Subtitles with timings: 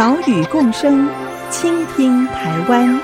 [0.00, 1.06] 岛屿共生，
[1.50, 2.98] 倾听台湾。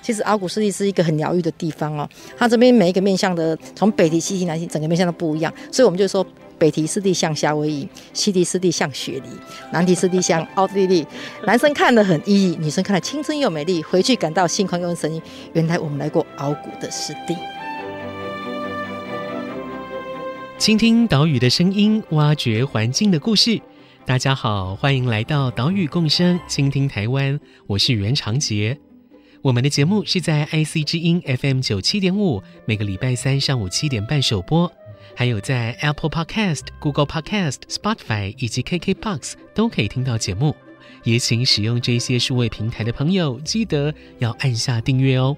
[0.00, 6.24] 其实阿古斯蒂是一个很疗愈的地方哦，它这边每一个面向的，从北极、西堤、南极，整个面向都不一样，所以我们就说
[6.64, 9.28] 北提湿地像夏威夷，西提湿地像雪梨，
[9.70, 11.06] 南提湿地像奥地利。
[11.46, 15.20] 男生看得很旖旎，女生看得青春又美丽，回去感到心宽又神怡。
[15.52, 17.36] 原来我们来过鳌鼓的湿地，
[20.56, 23.60] 倾听岛屿的声音，挖掘环境的故事。
[24.06, 28.78] 大家好，欢迎来到岛屿共生，倾听台湾，我是袁长杰。
[29.42, 34.72] 我们的节目是在 IC 之音 FM 九七点五，每个礼拜三上午七点半首播，
[35.14, 40.54] 还有在 Apple Podcast、Google Podcast、Spotify 以及 KKBox 都可以听到节目。
[41.04, 45.36] 也请使用这些数位平台的朋友，记得要按下订阅哦。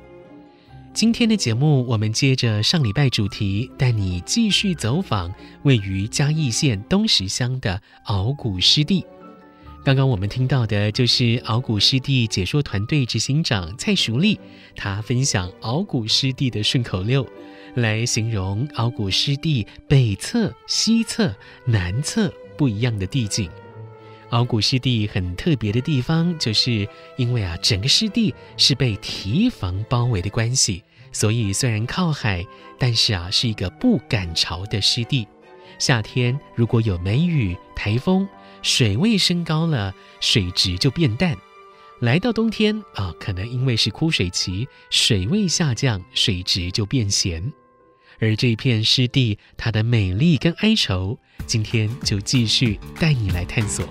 [0.94, 9.04] 今天的节目，我们接着上礼拜主题，带你继续走访位于嘉义县东石乡的鳌鼓湿地。
[9.86, 14.36] 刚刚我们听到的就是鳌鼓湿地解说团队执行长蔡淑丽，
[14.74, 17.24] 他分享鳌鼓湿地的顺口溜，
[17.76, 21.32] 来形容鳌鼓湿地北侧、西侧、
[21.64, 23.48] 南侧不一样的地景。
[24.30, 32.44] 鳌鼓湿地很特别的地方，就是因为啊，整个湿地是被堤防包围的关系，所以虽然靠海，
[32.76, 35.28] 但是啊，是一个不赶潮的湿地。
[35.78, 38.28] 夏天如果有梅雨、台风。
[38.66, 41.36] 水位升高了，水质就变淡。
[42.00, 47.52] 来到冬天啊，可能因为是枯水期，水位下降，水质就变咸。
[48.18, 51.16] 而这片湿地，它的美丽跟哀愁，
[51.46, 53.86] 今天就继续带你来探索。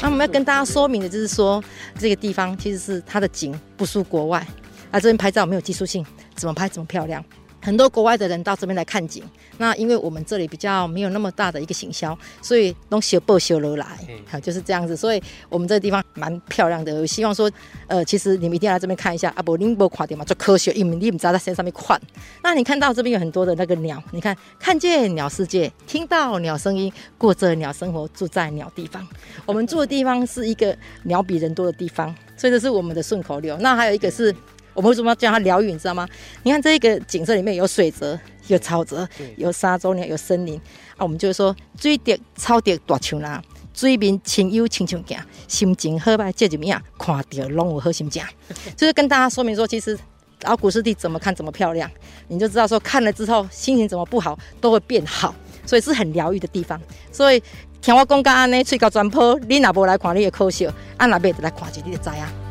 [0.00, 1.62] 那我们要跟大家说明的就是说，
[1.96, 4.44] 这个地方其实是它的景不输国外，
[4.90, 6.04] 啊，这边拍照没有技术性。
[6.42, 7.24] 怎么拍怎么漂亮，
[7.60, 9.22] 很多国外的人到这边来看景。
[9.58, 13.86] 那因为我们这里比较没有那么大的一个行销，所以都修报修楼来，
[14.26, 14.96] 好就是这样子。
[14.96, 16.92] 所以我们这个地方蛮漂亮的。
[16.96, 17.48] 我希望说，
[17.86, 22.00] 呃，其实你们一定要来这边看一下啊，不，你不看点嘛，做科学，因为你们知道在山上面看。
[22.42, 29.06] 那你看到这边有很多的那个鸟，你看看见鸟世界，听到鸟声音，过着鸟生活，住在鸟地方。
[29.46, 33.56] 我们住的地方是一个鸟比人多的地方，所以这是我们的顺口溜。
[33.58, 34.34] 那还有一个是。
[34.74, 35.72] 我们为什么要叫它疗愈？
[35.72, 36.08] 你知道吗？
[36.42, 38.18] 你看这个景色里面有水泽、
[38.48, 40.56] 有草泽、有沙洲鸟、有森林
[40.96, 41.00] 啊。
[41.00, 43.42] 我们就是说，水滴草滴大树啦，
[43.74, 46.80] 水面清幽清清行，心情好歹这怎么样？
[46.98, 48.22] 看到拢有好心情。
[48.76, 49.98] 就是跟大家说明说，其实
[50.42, 51.90] 鳌鼓湿地怎么看怎么漂亮，
[52.28, 55.34] 你就知道说看了之后心情怎么不好都会变好，
[55.66, 56.80] 所以是很疗愈的地方。
[57.12, 57.42] 所以
[57.80, 60.66] 听我讲，安尼吹到全坡，你若无来看，你也可惜；
[60.96, 62.41] 按那边来看一下，你就知啊。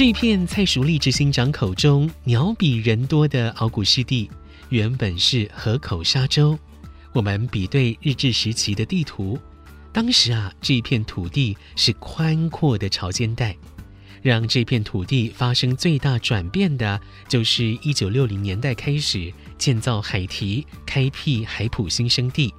[0.00, 4.30] 这片蔡淑丽执行长口中鸟比人多的鳌鼓湿地，
[4.70, 6.58] 原本是河口沙洲。
[7.12, 9.38] 我们比对日治时期的地图，
[9.92, 13.54] 当时啊，这片土地是宽阔的潮间带。
[14.22, 22.54] 让这片土地发生最大转变的，就是一九六零年代开始建造海堤，开辟海埔新生地。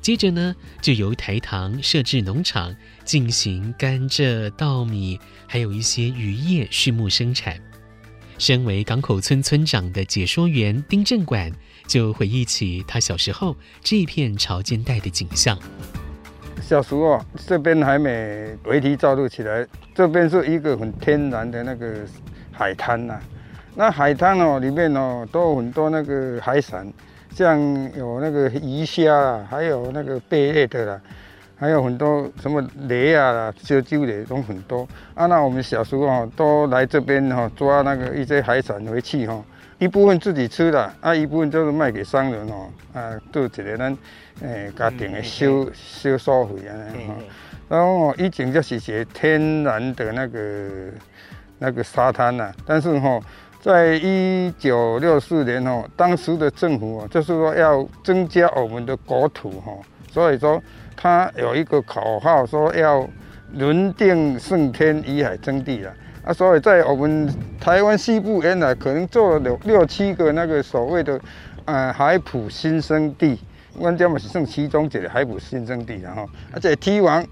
[0.00, 2.74] 接着呢，就由台糖设置农场，
[3.10, 7.56] 进行甘蔗、稻米，还有一些渔业、畜牧生产。
[8.38, 11.50] 身为港口村村长的解说员丁正管，
[11.88, 15.58] 就回忆起他小时候这片潮间带的景象。
[16.62, 22.06] 小时候这边还没围堤造路起来，这边是一个很天然的那个
[22.52, 23.22] 海滩呐、啊。
[23.74, 26.86] 那海滩哦，里面哦都有很多那个海产。
[27.34, 27.58] 像
[27.96, 31.00] 有那个鱼虾啊，还有那个贝类的啦，
[31.60, 34.88] 还有很多什么雷啊啦、烧酒的都很多。
[35.14, 39.44] 啊，那我们小时候都来这边哈抓那个一些海产回去哈，
[39.78, 43.98] 一部分自己吃的，啊一部分就是卖给商人哦，啊做一个咱
[44.40, 46.74] 诶家庭的小小收费啊。
[47.68, 50.68] 然后以前就是些天然的那个
[51.58, 53.20] 那个沙滩呐，但是哈。
[53.60, 59.72] 在一九六四年哦，当时的政府哦，就是说要增加我们的国土哈，
[60.10, 60.60] 所以说
[60.96, 63.06] 他有一个口号说要
[63.52, 65.92] 轮定胜天，以海争地了
[66.24, 66.32] 啊。
[66.32, 67.28] 所以在我们
[67.60, 71.20] 台湾西部原来可能做了六六七个那个所谓的
[71.66, 73.38] 呃海埔新生地。
[73.78, 76.22] 阮遮嘛是算其中一个海捕新生地啦吼，
[76.52, 77.24] 啊，这个堤防，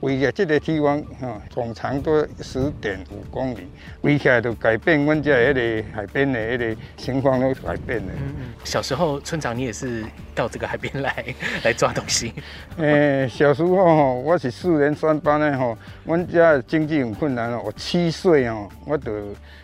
[0.00, 3.68] 围起这个堤防吼，总长都十点五公里，
[4.02, 8.12] 围起来就改变阮遮迄个海边的迄个情况都改变了。
[8.16, 8.44] 嗯嗯。
[8.64, 10.04] 小时候村长你也是
[10.34, 11.24] 到这个海边来
[11.62, 12.32] 来抓东西？
[12.78, 19.12] 诶、欸，小时候吼，我是四年三班的吼，阮家经济很困难哦，我七岁哦，我就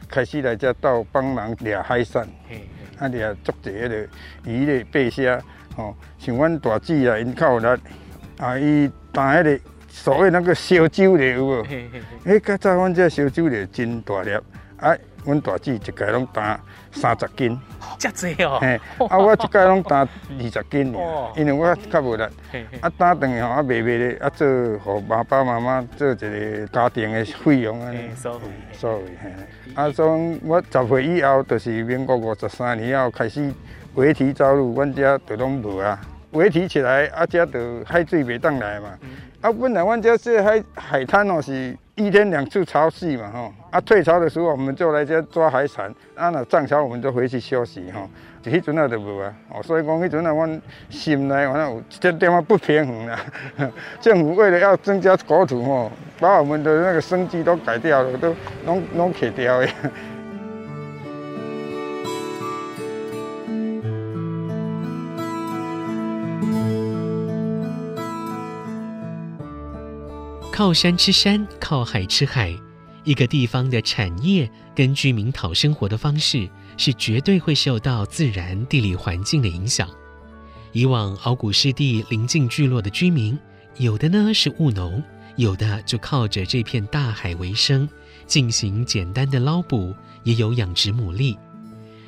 [0.09, 2.23] 开始来这到帮忙抓海产，
[2.99, 4.09] 啊，抓捉这个
[4.45, 5.41] 鱼的贝虾。
[5.81, 7.81] 哦，像阮大姐啊，因较有力，
[8.39, 11.65] 啊，伊打迄个所谓那个烧酒的有无？
[12.27, 14.31] 迄较早阮这烧酒的真大粒，
[14.77, 14.95] 啊，
[15.25, 16.61] 阮大姐一届拢打
[16.93, 17.59] 三十斤，
[17.99, 18.59] 遮济哦。
[18.61, 18.79] 嘿，
[19.09, 20.95] 啊，我一届拢打二十斤，
[21.37, 22.23] 因为我较无力。
[22.81, 24.47] 啊，打等于吼啊，卖卖咧，啊，做
[24.85, 27.91] 互爸爸妈妈做一个家庭的费用啊。
[28.17, 29.33] 所以，所以，嘿，
[29.75, 33.51] 啊，从我十岁以后，就是民国五十三年以后开始。
[33.95, 36.01] 围堤造路，阮遮就拢无啊。
[36.33, 38.89] 围堤起来，啊，遮就海水袂当来嘛。
[39.41, 43.53] 啊，本来阮遮这海海滩哦，是一天两次潮汐嘛，吼。
[43.71, 45.93] 啊，退潮的时候，我们就来这抓海产。
[46.15, 48.09] 啊，那涨潮，我们就回去休息，吼。
[48.43, 49.35] 就迄阵啊，就无啊。
[49.49, 53.19] 哦，所以讲，迄阵啊，阮心内反正有一点点啊不平衡啦。
[54.01, 55.91] 政府为了要增加国土，吼，
[56.21, 58.37] 把我们的那个生计都改掉了，都
[58.67, 59.69] 拢拢砍掉的。
[70.61, 72.55] 靠山吃山，靠海吃海，
[73.03, 76.47] 一个地方的产业跟居民讨生活的方式，
[76.77, 79.89] 是绝对会受到自然地理环境的影响。
[80.73, 83.39] 以往敖古湿地临近聚落的居民，
[83.79, 85.03] 有的呢是务农，
[85.37, 87.89] 有的就靠着这片大海为生，
[88.27, 91.39] 进行简单的捞捕，也有养殖牡蛎。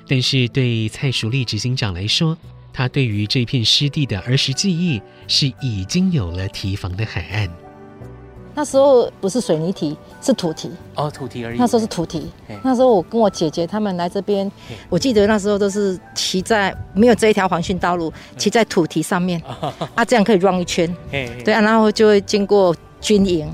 [0.06, 2.37] 但是对蔡淑丽执行长来说，
[2.70, 7.49] 他对于这片湿地的儿时记忆，是已经有了提防的海岸。
[8.54, 10.70] 那时候不是水泥堤，是土堤。
[10.94, 11.58] 哦，土堤而已。
[11.58, 12.31] 那时候是土堤。
[12.62, 14.50] 那时候我跟我姐姐他们来这边，
[14.88, 19.40] 我记得那时候都是骑在没有这一条环训道路，骑在土堤上面，
[19.94, 20.94] 啊，这样可以绕一圈。
[21.10, 23.50] 对啊，然后就会经过军营。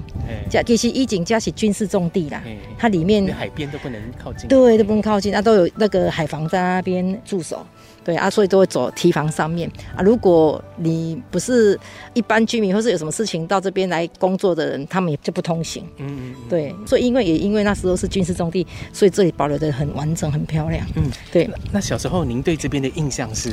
[0.51, 2.43] 加其实一景加起军事重地啦，
[2.77, 4.47] 它里面海边都不能靠近。
[4.47, 7.65] 对，都不能靠近，那都有那个海防在那边驻守。
[8.09, 10.01] 对啊，所以都会走堤防上面啊。
[10.01, 11.79] 如果你不是
[12.15, 15.85] 一般居民，或是有什么事情到这边来工作的人，他们也就不通行。
[15.99, 16.35] 嗯嗯。
[16.49, 20.87] 对，所以因为也因为那时候是军事重地，所以这里保留的很完整、很漂亮。
[20.95, 21.51] 嗯，对。
[21.71, 23.53] 那小时候您对这边的印象是？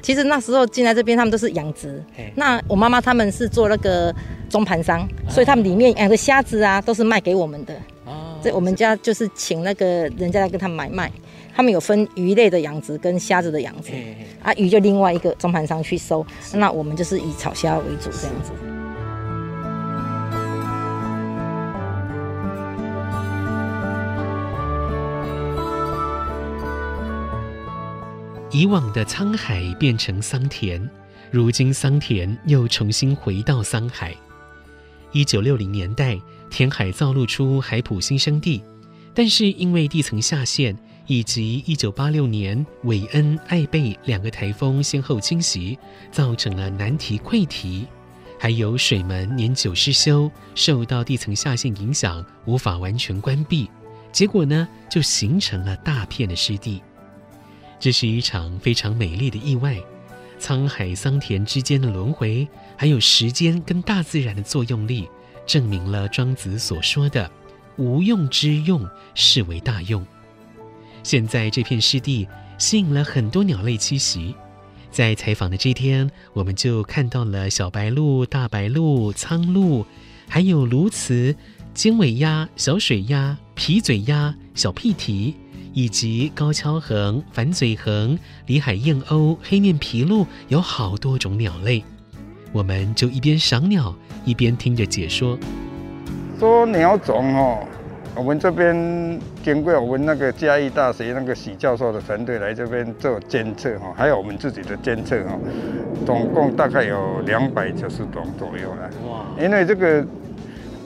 [0.00, 2.00] 其实那时候进来这边，他们都是养殖。
[2.36, 4.14] 那我妈妈他们是做那个
[4.48, 7.74] 中盘商，所以他们里面养的虾子啊，都是卖给我们的。
[8.04, 8.38] 哦。
[8.40, 9.86] 所以我们家就是请那个
[10.16, 11.10] 人家来跟他们买卖。
[11.54, 13.92] 他们有分鱼类的养殖跟虾子的养殖，
[14.42, 18.52] 啊，鱼就另外一个中盘商去收，那我们就是以炒虾为主这样子。
[28.50, 30.88] 以往的沧海变成桑田，
[31.30, 34.14] 如今桑田又重新回到桑海。
[35.10, 36.18] 一九六零年代
[36.50, 38.62] 填海造陆出海埔新生地，
[39.14, 40.76] 但是因为地层下陷。
[41.12, 45.78] 以及1986年韦恩、艾贝两个台风先后侵袭，
[46.10, 47.86] 造成了南堤溃堤，
[48.40, 53.68] 还有水门年久失修，受到地层下陷影响，无法完全关闭。
[54.10, 56.82] 结果呢，就形成了大片的湿地。
[57.78, 59.76] 这是一场非常美丽的意外，
[60.40, 65.06] 沧海桑田之间的轮回，还有时间跟大自然的作用力，
[65.44, 67.30] 证明了庄子所说的
[67.76, 70.02] “无用之用，是为大用”。
[71.02, 72.26] 现在这片湿地
[72.58, 74.34] 吸引了很多鸟类栖息，
[74.90, 79.84] 在采访的这天，我们就看到了小白鹭、大白鹭、苍鹭，
[80.28, 81.34] 还有鸬鹚、
[81.74, 85.34] 尖尾鸭、小水鸭、皮嘴鸭、小屁蹄，
[85.72, 91.82] 以及高跷鴴、反嘴鴴、里海燕鸥、黑面琵鹭，有好多种鸟类。
[92.52, 93.94] 我们就一边赏鸟，
[94.24, 95.38] 一边听着解说。
[96.38, 97.66] 说鸟种哦。
[98.14, 105.38] 我们这边经过我们那个嘉义大学那个许教授的团队来这边做监测哈，还有我们自己的监测哈，
[106.04, 108.90] 总共大概有两百九十种左右了。
[109.08, 109.24] 哇！
[109.42, 110.04] 因为这个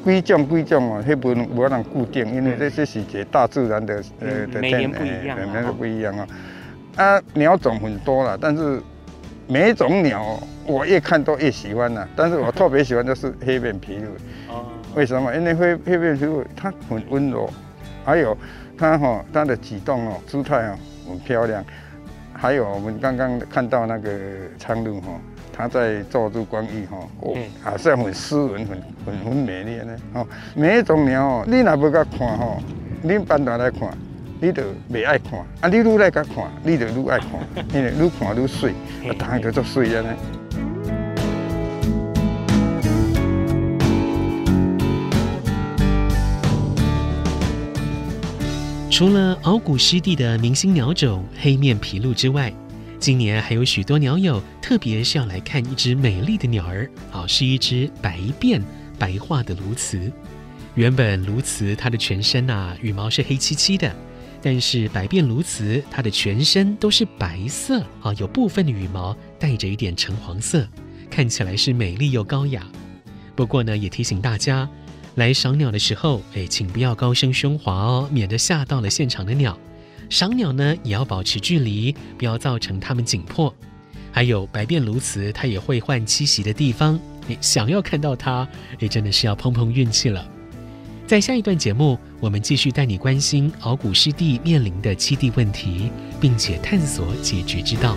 [0.05, 6.27] 归种归种哦，它不能不能固定，因为这些是些大自然的呃的天，每年不一样，每年都不一样啊。
[6.95, 8.81] 啊，鸟种很多了，但是
[9.49, 12.09] 每一种鸟，我越看都越喜欢呐、啊。
[12.17, 14.07] 但是我特别喜欢就是黑面琵鹭。
[14.49, 14.65] 哦。
[14.95, 15.35] 为什么？
[15.35, 17.49] 因为黑黑面琵鹭它很温柔，
[18.05, 18.37] 还有
[18.79, 21.65] 它哈它的举动哦，姿态哦很漂亮。
[22.33, 24.11] 还有我们刚刚看到那个
[24.59, 25.09] 苍鹭哈，
[25.53, 29.97] 它在坐着光羽哈，哦，好像很斯文，很很很美丽呢。
[30.15, 32.59] 哦，每一种鸟哦，你若不甲看吼，
[33.03, 33.89] 你搬大来看。
[34.39, 35.69] 你就袂爱看，啊！
[35.71, 37.31] 你愈来甲看，你就愈爱看，
[37.73, 38.73] 因为愈看愈水，
[39.09, 40.11] 啊，当然就足水了呢。
[48.97, 52.51] 除了敖古湿地的明星鸟种黑面琵鹭之外，
[52.99, 58.59] 今年还有许多鸟友特别是要来看一只美丽的鸟儿，啊，是一只白变
[58.99, 60.11] 白化的鸬鹚。
[60.77, 63.95] 原本鸬鹚它的全身啊，羽毛是黑漆漆的。
[64.41, 70.67] 但是白变鸬鹚，它的全身都是白色啊，有部分的羽毛带着一点橙黄色，
[71.11, 72.67] 看起来是美丽又高雅。
[73.35, 74.67] 不过呢，也提醒大家，
[75.17, 79.59] 来赏鸟的时候，哎，请不要高声喧哗哦，免得吓到了现场的鸟。
[80.11, 83.53] 赏鸟呢，也要保持距离，不要造成它们紧迫。
[84.13, 88.47] 还有白变鸬鹚，它也会换栖息的地方，你想要看到它，
[88.79, 90.27] 也真的是要碰碰运气了。
[91.07, 97.97] 在下一段节目，我们继续带你关心鳌鼓湿地面临的栖地问题，并且探索解决之道。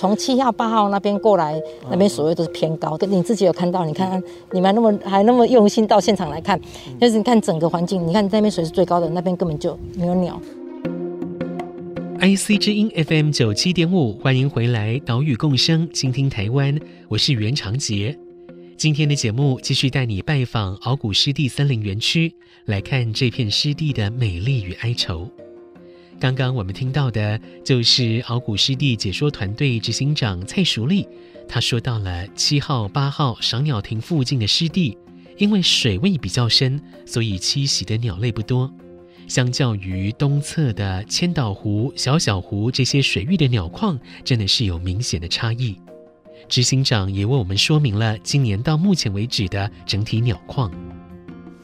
[0.00, 2.96] 从七号、八号那边过来，那边水位都是偏高。
[2.96, 6.58] 跟你自己有看到，你看看你们那么还那么用心到现场来看，
[6.98, 10.40] 但是你看整个环境，你看那边水是最高的，那边根本就没有鸟。
[12.18, 16.78] IC 之音 FM 九七点五，欢迎回来，岛屿共生，倾听台湾，
[17.08, 18.18] 我是袁长杰。
[18.78, 25.28] 今天的节目继续带你拜访鳌鼓湿地森林园区，来看这片湿地的美丽与哀愁。
[26.20, 31.08] 刚刚我们听到的就是鳌骨湿地解说团队执行长蔡淑丽，
[31.48, 34.98] 他说到了七号、八号赏鸟亭附近的湿地，
[35.38, 38.70] 因为水位比较深，所以栖息的鸟类不多。
[39.28, 45.74] 相较于东侧的千岛湖、小小湖这些水域的鸟况，真的是有明显的差异。
[46.50, 50.70] 执行长也为我们说明了今年到目前为止的整体鸟况。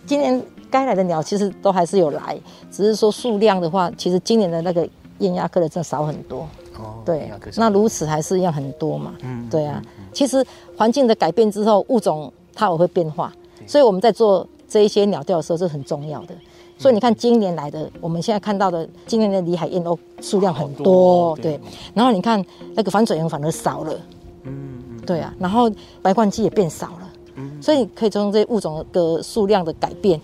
[0.07, 0.43] 今年。
[0.71, 2.39] 该来的鸟其实都还是有来，
[2.71, 6.47] 只是说数量的话，其实今年的那个雁鸭科的真的少很多。
[6.79, 9.15] 哦，对，那如此还是一样很多嘛。
[9.23, 9.83] 嗯，对啊。
[10.13, 10.45] 其实
[10.77, 13.33] 环境的改变之后，物种它也会变化，
[13.67, 16.35] 所以我们在做这一些鸟调的时候是很重要的。
[16.77, 21.59] 所以你看今年来的，我们现在看到的今年的里海燕都数量很多，对。
[21.95, 22.45] 然后你看
[22.75, 23.95] 那个反嘴莺反而少了。
[24.43, 25.01] 嗯嗯。
[25.07, 25.71] 对啊，然后
[26.03, 27.13] 白冠鸡也变少了。
[27.37, 27.63] 嗯。
[27.63, 30.21] 所以你可以从这些物种的数量的改变。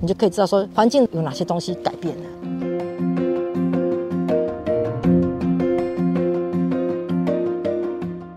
[0.00, 2.22] 你就可以知道说环境有哪些东西改变了。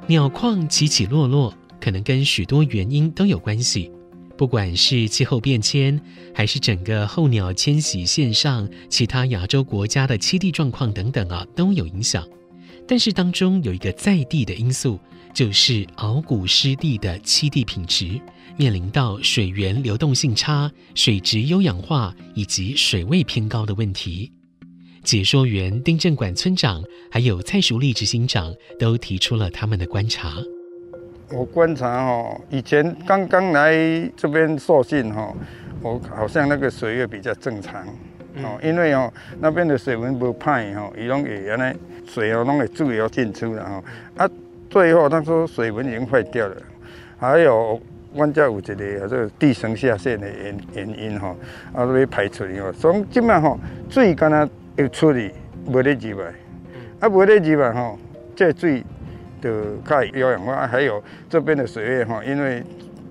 [0.08, 3.92] 鸟况起起落落，可能跟许多原因都有关系，
[4.36, 6.02] 不管是气候变迁，
[6.34, 12.28] 还是整个候鸟迁徙线上其他亚洲国家的栖地状况等等啊，都有影响。
[12.88, 14.98] 但是当中有一个在地的因素，
[15.34, 18.20] 就是鳌鼓湿地的栖地品质。
[18.58, 24.30] 面临到水源流动性差、水质优氧化以及水位偏高的问题，
[25.02, 30.34] 解说员丁正管村长还有蔡淑丽执行长都提出了他们的观察。
[31.32, 33.72] 我观察哦，以前刚刚来
[34.18, 35.34] 这边受训哈，
[35.82, 37.88] 我好像那个水位比较正常
[38.44, 41.74] 哦，因为哦那边的水温不歹哦，伊拢会原来
[42.06, 43.82] 水哦拢会自由进出的哦，
[44.18, 44.30] 啊
[44.70, 46.56] 最后他说水温已经坏掉了，
[47.18, 47.80] 还有。
[48.12, 51.36] 阮家有一个啊，这个地层下陷的原原因吼，
[51.72, 52.72] 啊，要排出去吼。
[52.72, 53.56] 从即摆吼，
[53.88, 55.32] 水敢若要出去，
[55.68, 56.34] 无咧入来，
[57.02, 58.00] 啊，无咧入来吼，
[58.36, 58.84] 这水
[59.40, 60.66] 就较有氧化。
[60.66, 62.64] 还有这边的水位吼，因为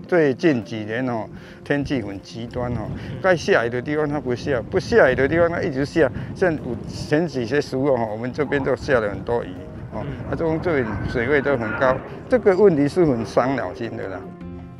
[0.08, 1.30] 最近几年吼，
[1.62, 2.90] 天气很极端吼，
[3.22, 6.10] 该下雨的地方它不下，不下雨的地方它一直下。
[6.34, 9.50] 像有前几些时候吼，我们这边都下了很多雨，
[9.98, 11.96] 哦，啊，这种这水位都很高，
[12.28, 14.20] 这个问题是很伤脑筋的啦。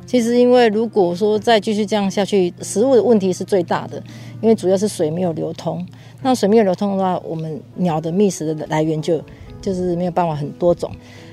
[0.05, 4.01] 其实，因为如果说再继续这样下去，食物的问题是最大的。
[4.41, 5.85] 因为主要是水没有流通，
[6.23, 9.21] 那水没有流通的话，我们鸟的觅食的来源就
[9.61, 10.89] 就是没有办法很多种。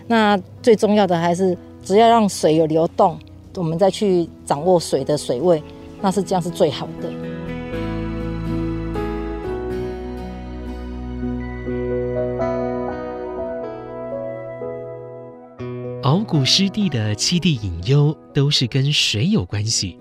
[0.09, 3.17] 那最重要的还是，只要让水有流动，
[3.55, 5.63] 我们再去掌握水的水位，
[6.03, 7.36] 那是这样是最好的。
[16.07, 19.99] 鳌鼓湿地的七地隐忧都是跟水有关系。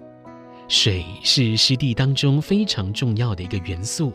[0.68, 4.14] 水是湿地当中非常重要的一个元素，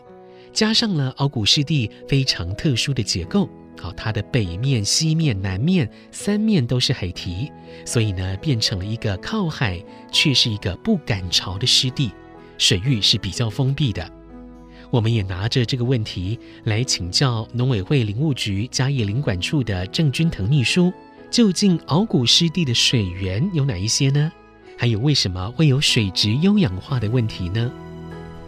[0.53, 7.51] 加上了鳌鼓湿地非常特殊的结构，好，它的北面、西面、南面三面都是海堤，
[7.85, 9.77] 所以呢，变成了一个靠海
[10.13, 12.09] 却是一个不赶潮的湿地，
[12.57, 14.09] 水域是比较封闭的。
[14.89, 20.91] 我们也拿着这个问题来请教农委会林务局嘉义林管处的郑君腾秘书，
[21.31, 24.29] 究竟鳌鼓湿地的水源有哪一些呢？
[24.77, 27.71] 还有为什么会有水质优氧化的问题呢？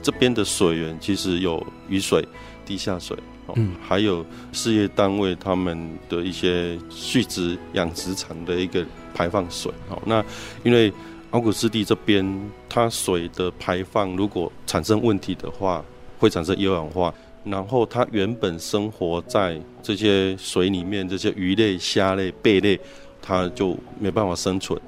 [0.01, 2.27] 这边的水源其实有雨水、
[2.65, 3.17] 地下水，
[3.55, 9.71] 嗯，还有事业单位他们的一些蓄殖养殖场的一个排放水。
[9.87, 10.21] 好，那
[10.65, 10.91] 因为
[11.31, 15.81] 鳌鼓湿地这边，它水的排放如果产生问题的话，
[16.19, 22.79] 会产生优氧化，然后它原本生活在这些水里面，这些鱼类、虾类、贝类，
[23.21, 24.79] 它就没办法生存。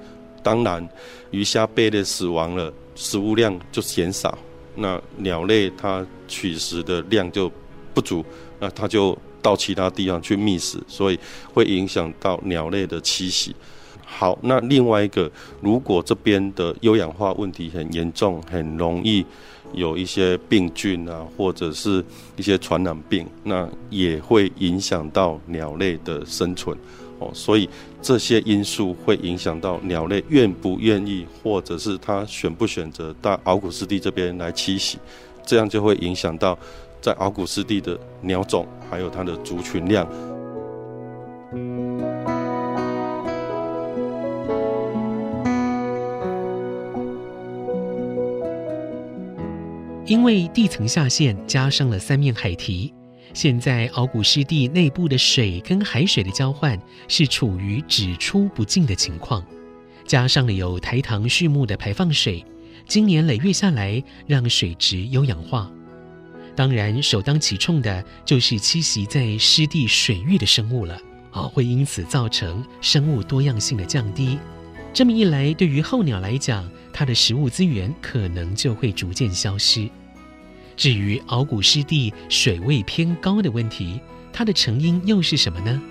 [0.42, 0.88] 当然，
[1.32, 4.38] 鱼虾贝类死亡了，食物量就减少，
[4.76, 7.52] 那鸟类它取食的量就
[7.94, 8.24] 不足，
[8.60, 11.20] 那它就到其他地方去觅食，所以
[11.54, 13.56] 会影响到鸟类的栖息。
[14.06, 15.30] 好，那另外一个，
[15.62, 19.26] 如果这边的优氧化问题很严重，很容易
[19.76, 22.04] 有一些病菌啊，或者是
[22.36, 26.76] 一些传染病，那也会影响到鸟类的生存。
[27.20, 27.70] 哦，所以
[28.02, 34.98] 这些因素会影响到鸟类愿不愿意，或者是它选不选择到奥古斯地这边来栖息，
[35.46, 36.58] 这样就会影响到
[37.02, 40.06] 在奥古斯地的鸟种，还有它的族群量。
[50.06, 52.94] 因为地层下陷，加上了三面海堤。
[53.34, 59.44] 现在鳌鼓湿地内部的水跟海水的交换是处于只出不进的情况，
[60.06, 62.46] 加上了有台糖畜牧的排放水，
[62.88, 65.70] 今年累月下来，让水质优氧化。
[66.56, 70.98] 当然，首当其冲的就是栖息在湿地水域的生物了，
[71.32, 74.38] 啊，会因此造成生物多样性的降低。
[74.96, 79.90] 这么一来，对于候鸟来讲，它的食物资源可能就会逐渐消失。
[80.78, 84.00] 至于鳌骨湿地水位偏高的问题，
[84.32, 85.82] 它的成因又是什么呢？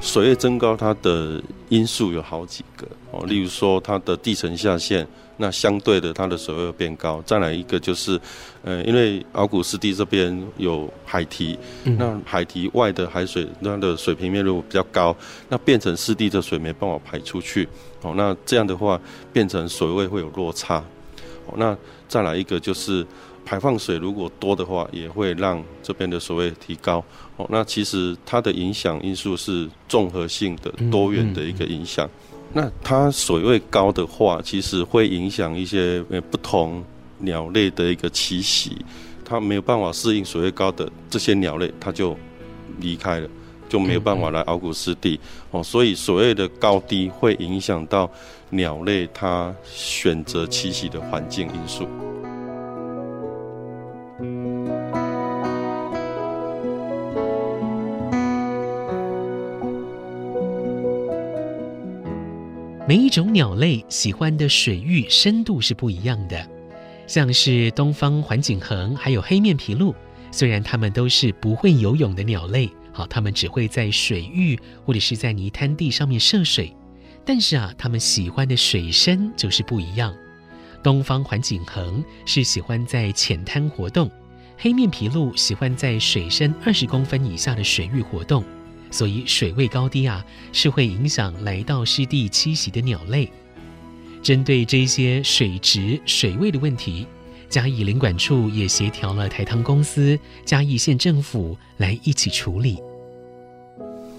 [0.00, 7.22] 水位增高，它的因素有好几个哦，例如说它的地层下陷，那相对的它的水位变高。
[7.24, 8.20] 再来一个就是，
[8.64, 15.16] 呃，因为鳌骨湿地这边有海堤，嗯、那海堤外的海水，它的水平面如果比较高，
[15.48, 17.68] 那变成湿地的水没办法排出去，
[18.02, 19.00] 哦，那这样的话
[19.32, 20.78] 变成水位会有落差。
[21.46, 21.76] 哦，那
[22.08, 23.06] 再来一个就是。
[23.44, 27.04] 排放水如果多的话，也会让这边的水位提高。
[27.36, 32.08] 哦，那其实它的影响因素是综合性的、多元的一个影响。
[32.52, 36.84] 那它水位高的话，其实会影响一些呃不同
[37.18, 38.78] 鸟类的一个栖息。
[39.24, 42.16] 它没有办法适应水位高的这些鸟类，它就
[42.78, 43.28] 离开了，
[43.72, 45.18] 就没有办法来鳌鼓湿地。
[45.50, 48.10] 哦，所以所谓的高低会影响到
[48.50, 51.88] 鸟类它选择栖息的环境因素。
[62.86, 66.46] 每一种鸟类喜欢的水域深度是不一样的，
[67.06, 69.94] 像是东方环颈鴴还有黑面琵鹭，
[70.30, 76.74] 虽然它们都是不会游泳的鸟类，好，它们只会在水域或者是在泥滩地上面涉水，
[77.24, 80.14] 但是啊，它们喜欢的水深就是不一样。
[80.82, 84.10] 东方环颈鴴是喜欢在浅滩活动，
[84.58, 88.44] 黑面琵鹭喜欢在水深二十公分以下的水域活动。
[88.90, 93.30] 所以水位高低啊，是会影响来到湿地栖息的鸟类。
[94.22, 97.06] 针对这些水质、水位的问题，
[97.52, 102.78] 嘉义林管处也协调了台糖公司、嘉义县政府来一起处理。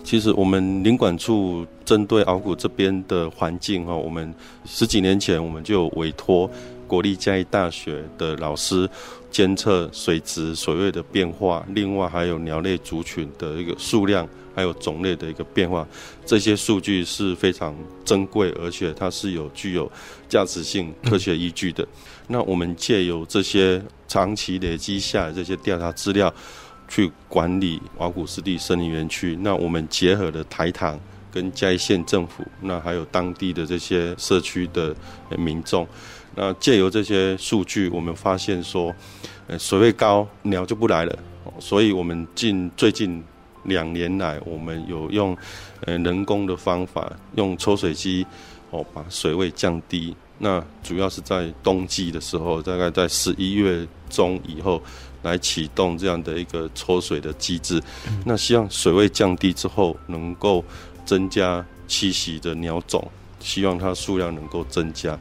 [0.03, 4.31] 其实我们林管处针对鳌鼓这边的环境哈，我们
[4.65, 6.47] 十几年前我们就委托
[6.85, 8.87] 国立嘉义大学的老师
[9.33, 14.25] 监测水质、水位的变化，另外还有鸟类族群的一个数量。
[14.55, 15.83] 还有种类的一个变化，
[16.27, 19.91] 这些数据是非常珍贵，而且它是有具有
[20.29, 21.83] 价值性科学依据的。
[22.27, 26.31] 那我们借由这些长期累积下来这些调查资料，
[26.87, 29.35] 去管理瓦古湿地森林园区。
[29.41, 30.99] 那我们结合了台糖
[31.31, 34.95] 跟嘉义县政府，那还有当地的这些社区的
[35.35, 35.87] 民众，
[36.35, 38.93] 那借由这些数据，我们发现说，
[39.47, 41.19] 呃，水位高，鸟就不来了。
[41.59, 43.23] 所以我们近最近。
[43.65, 45.33] 两年来，我们有用
[45.85, 48.27] 呃人工的方法，用抽水机
[48.71, 50.13] 哦把水位降低。
[50.37, 54.81] 那主要是在冬季的时候，大概在十一月中以后
[55.21, 57.81] 来启动这样的一个抽水的机制。
[58.25, 60.61] 那希望水位降低之后，能够
[61.05, 65.17] 增加栖息的鸟种，希望它数量能够增加。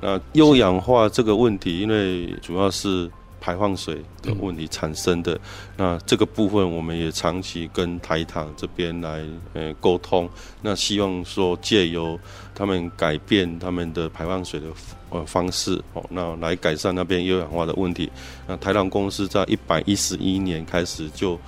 [0.00, 5.38] 那优氧化这个问题，因为主要是排放水的问题产生的。
[5.76, 10.28] 那这个部分，我们也长期跟台糖这边来呃沟通。
[10.62, 12.18] 那希望说借由
[12.54, 14.66] 他们改变他们的排放水的
[15.10, 18.10] 呃方式哦，那来改善那边优氧化的问题。
[18.46, 21.38] 那台糖公司在一百一十一年开始就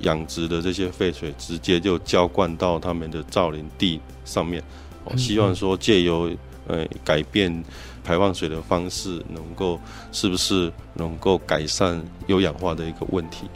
[0.00, 4.62] 养殖的这些废水，直接就浇灌到他们的造林地上面。
[5.04, 6.30] 哦，希望说借由
[6.66, 7.64] 呃改变。
[8.06, 9.80] 排放水的方式能够
[10.12, 13.50] 是不是能够改善优氧化的一个问题？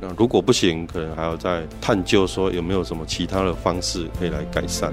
[0.00, 4.90] 那如果不行，可能还要再探究说有没有什么其他的方式可以来改善。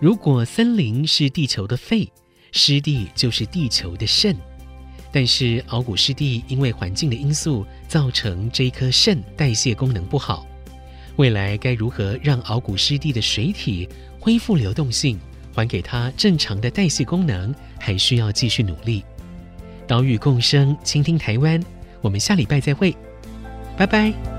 [0.00, 2.10] 如果森林是地球的肺，
[2.52, 4.36] 湿地就是地球的肾，
[5.12, 10.46] 但是鳌鼓湿地因为环境的因素，造成这一颗肾代谢功能不好。
[11.16, 13.88] 未来该如何让鳌鼓湿地的水体
[14.20, 15.18] 恢复流动性，
[15.54, 19.04] 还给它正常的代谢功能，还需要继续努力。
[19.86, 21.60] 岛屿共生，倾听台湾，
[22.00, 22.94] 我们下礼拜再会，
[23.76, 24.37] 拜拜。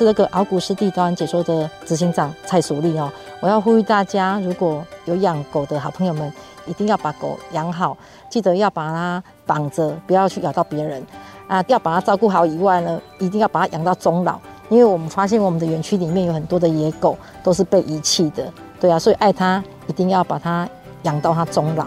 [0.00, 6.32] 是那个鳌鼓湿地端解说的执行长蔡淑丽哦，我要呼吁大家，如果有养狗的好朋友们，
[6.64, 7.94] 一定要把狗养好，
[8.30, 11.04] 记得要把它绑着，不要去咬到别人
[11.46, 14.38] 啊，要把它照顾好以外呢，一定要把它养到终老，
[14.70, 20.66] 因为我们发现我们的园区里面有很多的野狗都是被遗弃的，对啊，所以爱它一定要把它
[21.02, 21.86] 养到它终老。